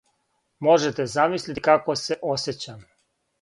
[0.67, 2.83] Можете замислити како се осећам.